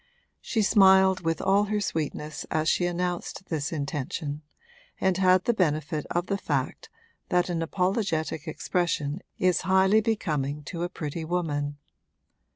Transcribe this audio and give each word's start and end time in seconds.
She 0.41 0.63
smiled 0.63 1.19
with 1.21 1.43
all 1.43 1.65
her 1.65 1.79
sweetness 1.79 2.47
as 2.49 2.67
she 2.67 2.87
announced 2.87 3.49
this 3.49 3.71
intention, 3.71 4.41
and 4.99 5.15
had 5.17 5.43
the 5.43 5.53
benefit 5.53 6.07
of 6.09 6.25
the 6.25 6.39
fact 6.39 6.89
that 7.29 7.49
an 7.49 7.61
apologetic 7.61 8.47
expression 8.47 9.21
is 9.37 9.61
highly 9.61 10.01
becoming 10.01 10.63
to 10.63 10.81
a 10.81 10.89
pretty 10.89 11.23
woman. 11.23 11.77